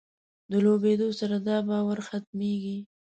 [0.51, 2.77] د لویېدو سره دا باور ختمېږي.